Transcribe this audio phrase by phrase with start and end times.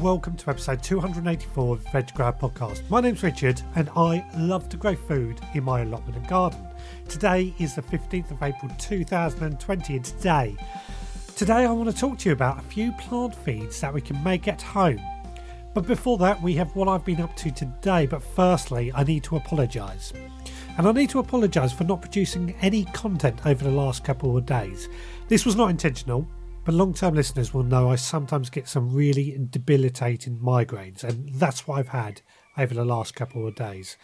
[0.00, 2.88] welcome to episode 284 of Veg Grower Podcast.
[2.88, 6.64] My name's Richard and I love to grow food in my allotment and garden.
[7.08, 10.56] Today is the 15th of April 2020 and today,
[11.34, 14.22] today I want to talk to you about a few plant feeds that we can
[14.22, 15.00] make at home.
[15.74, 18.06] But before that, we have what I've been up to today.
[18.06, 20.12] But firstly, I need to apologise.
[20.76, 24.46] And I need to apologise for not producing any content over the last couple of
[24.46, 24.88] days.
[25.26, 26.28] This was not intentional.
[26.68, 31.66] But long term listeners will know I sometimes get some really debilitating migraines, and that's
[31.66, 32.20] what I've had
[32.58, 33.96] over the last couple of days.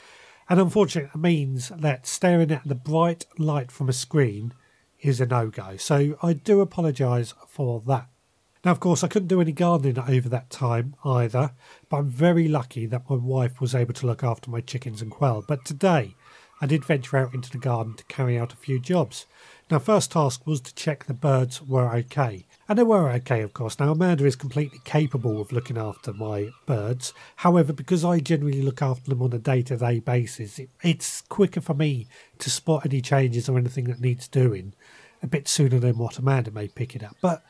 [0.49, 4.55] And unfortunately, it means that staring at the bright light from a screen
[4.99, 5.77] is a no go.
[5.77, 8.09] So I do apologise for that.
[8.65, 11.53] Now, of course, I couldn't do any gardening over that time either,
[11.91, 15.11] but I'm very lucky that my wife was able to look after my chickens and
[15.11, 15.45] quail.
[15.47, 16.15] But today,
[16.61, 19.27] I did venture out into the garden to carry out a few jobs.
[19.71, 22.47] Now, first task was to check the birds were okay.
[22.69, 23.79] And they were okay, of course.
[23.79, 27.15] Now, Amanda is completely capable of looking after my birds.
[27.37, 31.23] However, because I generally look after them on a day to day basis, it, it's
[31.23, 34.75] quicker for me to spot any changes or anything that needs doing
[35.23, 37.17] a bit sooner than what Amanda may pick it up.
[37.23, 37.43] But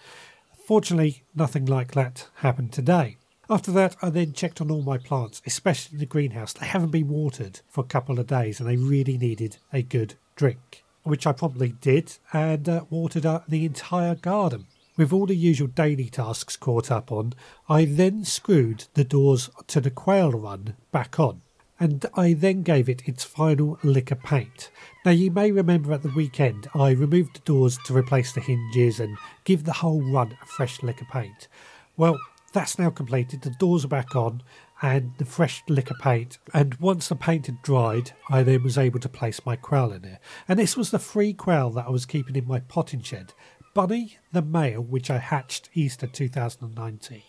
[0.65, 3.17] fortunately, nothing like that happened today.
[3.51, 6.55] After that, I then checked on all my plants, especially the greenhouse.
[6.55, 10.15] They haven't been watered for a couple of days and they really needed a good
[10.35, 14.67] drink, which I promptly did and uh, watered uh, the entire garden.
[14.97, 17.35] With all the usual daily tasks caught up on,
[17.69, 21.43] I then screwed the doors to the quail run back on,
[21.81, 24.71] and I then gave it its final lick of paint.
[25.05, 29.01] Now, you may remember at the weekend I removed the doors to replace the hinges
[29.01, 31.49] and give the whole run a fresh lick of paint.
[31.97, 32.19] Well,
[32.55, 34.43] that's now completed, the doors are back on,
[34.81, 36.39] and the fresh liquor paint.
[36.55, 40.03] And once the paint had dried, I then was able to place my quail in
[40.03, 40.21] there.
[40.49, 43.35] And this was the free quail that I was keeping in my potting shed.
[43.75, 47.23] Bunny the male, which I hatched Easter 2019,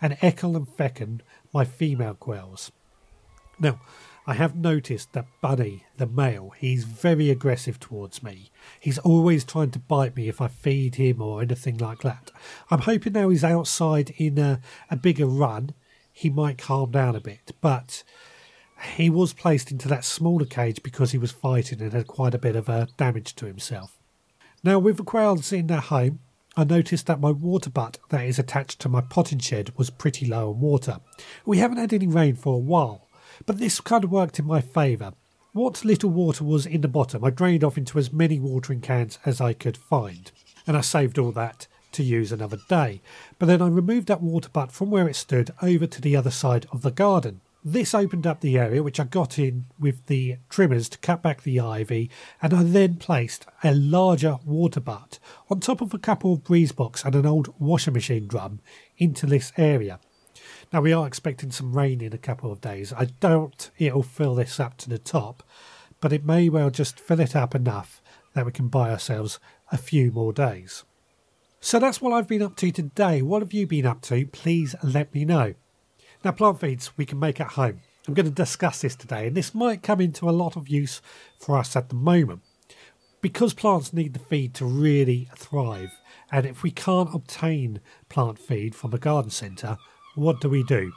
[0.00, 1.20] and Ekel and Fecken,
[1.52, 2.70] my female quails.
[3.58, 3.80] Now,
[4.26, 8.50] I have noticed that Bunny, the male, he's very aggressive towards me.
[8.78, 12.30] He's always trying to bite me if I feed him or anything like that.
[12.70, 14.60] I'm hoping now he's outside in a,
[14.90, 15.74] a bigger run,
[16.12, 18.04] he might calm down a bit, but
[18.96, 22.38] he was placed into that smaller cage because he was fighting and had quite a
[22.38, 23.98] bit of uh, damage to himself.
[24.62, 26.20] Now, with the quails in their home,
[26.56, 30.26] I noticed that my water butt that is attached to my potting shed was pretty
[30.26, 31.00] low on water.
[31.46, 33.08] We haven't had any rain for a while,
[33.46, 35.14] but this kind of worked in my favour.
[35.52, 39.18] What little water was in the bottom, I drained off into as many watering cans
[39.26, 40.30] as I could find,
[40.66, 43.02] and I saved all that to use another day.
[43.38, 46.30] But then I removed that water butt from where it stood over to the other
[46.30, 47.42] side of the garden.
[47.64, 51.42] This opened up the area which I got in with the trimmers to cut back
[51.42, 52.10] the ivy,
[52.40, 55.18] and I then placed a larger water butt
[55.48, 58.60] on top of a couple of breeze blocks and an old washing machine drum
[58.98, 60.00] into this area.
[60.72, 62.94] Now we are expecting some rain in a couple of days.
[62.94, 65.42] I doubt it'll fill this up to the top,
[66.00, 68.00] but it may well just fill it up enough
[68.32, 69.38] that we can buy ourselves
[69.70, 70.84] a few more days.
[71.60, 73.20] So that's what I've been up to today.
[73.20, 74.26] What have you been up to?
[74.26, 75.54] Please let me know.
[76.24, 77.80] Now, plant feeds we can make at home.
[78.08, 81.02] I'm going to discuss this today, and this might come into a lot of use
[81.38, 82.40] for us at the moment.
[83.20, 85.92] Because plants need the feed to really thrive,
[86.32, 89.78] and if we can't obtain plant feed from a garden centre,
[90.14, 90.92] what do we do?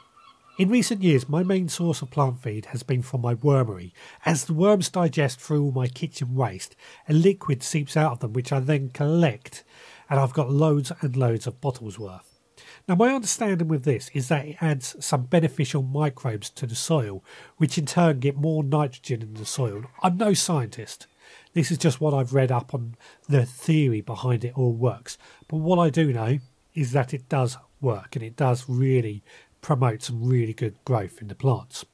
[0.58, 3.92] In recent years, my main source of plant feed has been from my wormery.
[4.26, 6.76] As the worms digest through all my kitchen waste,
[7.10, 9.64] a liquid seeps out of them, which I then collect,
[10.10, 12.40] and I've got loads and loads of bottles worth.
[12.88, 17.24] Now, my understanding with this is that it adds some beneficial microbes to the soil,
[17.58, 19.86] which in turn get more nitrogen in the soil.
[20.02, 21.08] I'm no scientist.
[21.54, 22.96] This is just what I've read up on
[23.28, 25.18] the theory behind it all works.
[25.48, 26.40] But what I do know
[26.74, 29.24] is that it does work and it does really
[29.62, 31.86] promote some really good growth in the plants.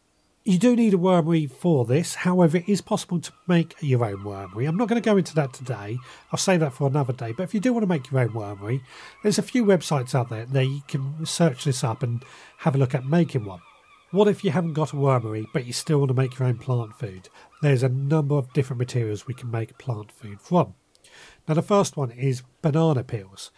[0.43, 4.23] You do need a wormery for this, however, it is possible to make your own
[4.23, 4.67] wormery.
[4.67, 5.99] I'm not going to go into that today,
[6.31, 7.31] I'll save that for another day.
[7.31, 8.81] But if you do want to make your own wormery,
[9.21, 12.25] there's a few websites out there that you can search this up and
[12.57, 13.61] have a look at making one.
[14.09, 16.57] What if you haven't got a wormery but you still want to make your own
[16.57, 17.29] plant food?
[17.61, 20.73] There's a number of different materials we can make plant food from.
[21.47, 23.51] Now, the first one is banana peels.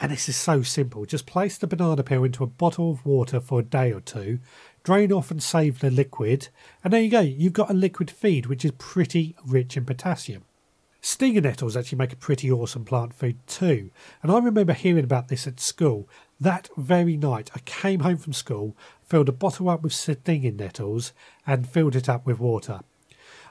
[0.00, 1.04] And this is so simple.
[1.04, 4.40] Just place the banana peel into a bottle of water for a day or two,
[4.82, 6.48] drain off and save the liquid,
[6.82, 7.20] and there you go.
[7.20, 10.44] You've got a liquid feed which is pretty rich in potassium.
[11.04, 13.90] Stinger nettles actually make a pretty awesome plant food too.
[14.22, 16.08] And I remember hearing about this at school.
[16.40, 21.12] That very night, I came home from school, filled a bottle up with stinging nettles,
[21.44, 22.82] and filled it up with water.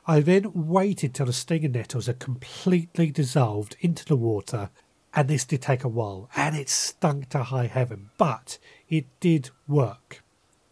[0.07, 4.69] I then waited till the stinging nettles had completely dissolved into the water
[5.13, 8.57] And this did take a while, and it stunk to high heaven, but
[8.89, 10.23] it did work.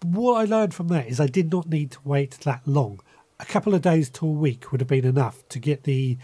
[0.02, 3.02] What I learned from that is I did not need to wait that long.
[3.40, 6.18] A couple of days to a week would have been enough to get the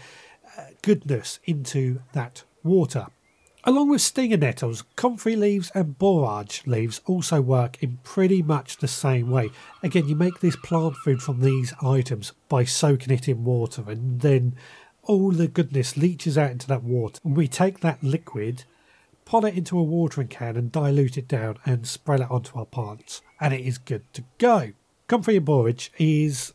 [0.56, 3.08] uh, goodness into that water.
[3.68, 8.86] Along with stinger nettles, comfrey leaves and borage leaves also work in pretty much the
[8.86, 9.50] same way.
[9.82, 14.20] Again, you make this plant food from these items by soaking it in water and
[14.20, 14.54] then
[15.06, 17.20] all the goodness leaches out into that water.
[17.24, 18.64] And we take that liquid,
[19.24, 22.66] put it into a watering can and dilute it down and spread it onto our
[22.66, 23.22] plants.
[23.40, 24.72] And it is good to go.
[25.06, 26.52] Comfrey and borage is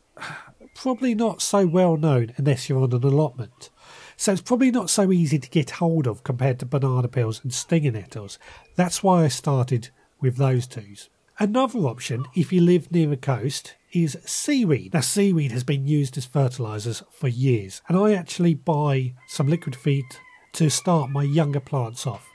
[0.74, 3.70] probably not so well known unless you're on an allotment.
[4.16, 7.52] So it's probably not so easy to get hold of compared to banana peels and
[7.52, 8.38] stinger nettles.
[8.76, 9.90] That's why I started
[10.20, 11.08] with those twos.
[11.42, 14.94] Another option, if you live near a coast, is seaweed.
[14.94, 19.74] Now, seaweed has been used as fertilisers for years, and I actually buy some liquid
[19.74, 20.04] feed
[20.52, 22.28] to start my younger plants off.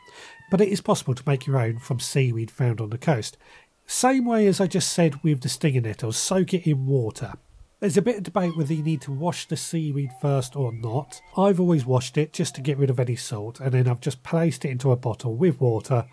[0.51, 3.37] But it is possible to make your own from seaweed found on the coast.
[3.85, 7.31] Same way as I just said with the stinger nettles, soak it in water.
[7.79, 11.21] There's a bit of debate whether you need to wash the seaweed first or not.
[11.37, 14.23] I've always washed it just to get rid of any salt, and then I've just
[14.23, 16.07] placed it into a bottle with water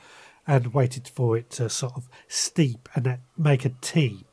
[0.46, 4.24] and waited for it to sort of steep and make a tea.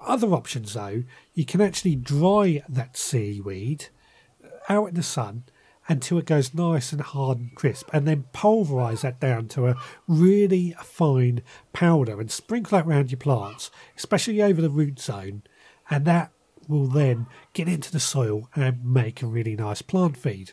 [0.00, 3.86] Other options, though, you can actually dry that seaweed
[4.44, 5.44] uh, out in the sun
[5.88, 9.76] until it goes nice and hard and crisp, and then pulverize that down to a
[10.06, 11.42] really fine
[11.72, 15.42] powder and sprinkle that around your plants, especially over the root zone,
[15.90, 16.30] and that
[16.68, 20.52] will then get into the soil and make a really nice plant feed.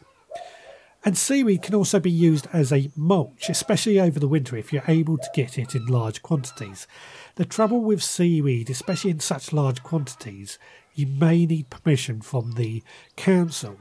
[1.06, 4.84] And seaweed can also be used as a mulch, especially over the winter if you're
[4.88, 6.88] able to get it in large quantities.
[7.36, 10.60] The trouble with seaweed, especially in such large quantities,
[10.94, 12.84] you may need permission from the
[13.16, 13.78] council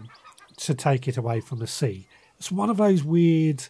[0.58, 2.06] to take it away from the sea.
[2.38, 3.64] It's one of those weird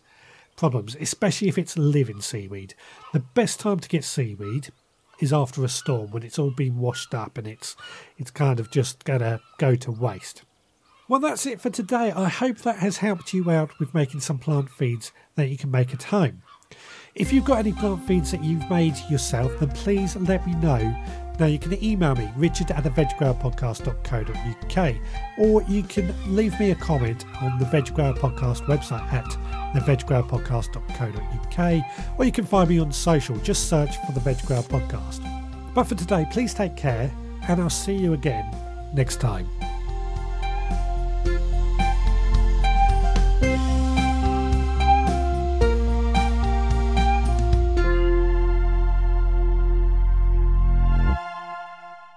[0.57, 2.75] problems, especially if it's living seaweed.
[3.15, 4.69] The best time to get seaweed
[5.21, 7.77] is after a storm when it's all been washed up and it's
[8.19, 10.43] it's kind of just gonna go to waste.
[11.09, 12.13] Well, that's it for today.
[12.13, 15.71] I hope that has helped you out with making some plant feeds that you can
[15.71, 16.43] make at home.
[17.15, 20.81] If you've got any plant feeds that you've made yourself, then please let me know.
[21.41, 24.97] Now, you can email me, richard at the theveggrowerpodcast.co.uk,
[25.39, 29.25] or you can leave me a comment on the Veg Grower Podcast website at
[29.75, 33.39] theveggrowerpodcast.co.uk, or you can find me on social.
[33.39, 35.23] Just search for the Veg Grower Podcast.
[35.75, 37.11] But for today, please take care,
[37.49, 38.55] and I'll see you again
[38.93, 39.49] next time.